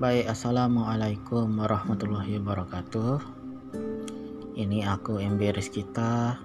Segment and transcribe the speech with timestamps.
[0.00, 3.20] Baik, Assalamualaikum warahmatullahi wabarakatuh.
[4.56, 6.40] Ini aku MB Rizkita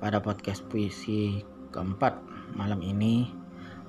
[0.00, 2.16] Pada podcast puisi keempat.
[2.56, 3.28] Malam ini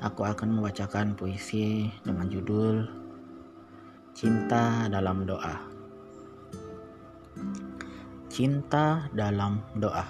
[0.03, 2.83] Aku akan membacakan puisi dengan judul
[4.11, 5.55] Cinta dalam doa.
[8.27, 10.03] Cinta dalam doa.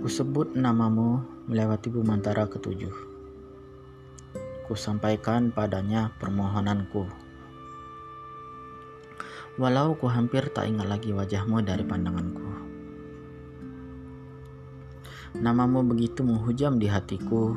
[0.00, 3.19] Kusebut namamu melewati bumantara ketujuh
[4.70, 7.10] ku sampaikan padanya permohonanku.
[9.58, 12.46] Walau ku hampir tak ingat lagi wajahmu dari pandanganku.
[15.42, 17.50] Namamu begitu menghujam di hatiku,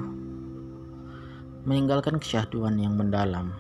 [1.70, 3.53] meninggalkan kesyahduan yang mendalam.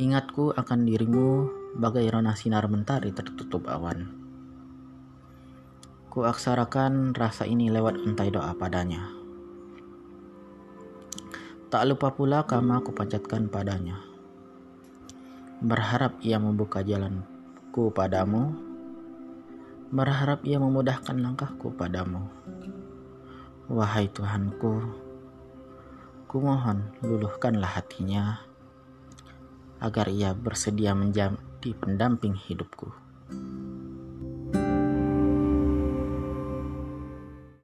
[0.00, 4.08] Ingatku akan dirimu bagai rona sinar mentari tertutup awan.
[6.08, 9.25] Ku aksarakan rasa ini lewat untai doa padanya.
[11.66, 13.98] Tak lupa pula kama aku panjatkan padanya.
[15.58, 18.54] Berharap ia membuka jalanku padamu.
[19.90, 22.22] Berharap ia memudahkan langkahku padamu.
[23.66, 24.78] Wahai Tuhanku,
[26.30, 28.46] ku mohon luluhkanlah hatinya
[29.82, 32.94] agar ia bersedia menjadi pendamping hidupku.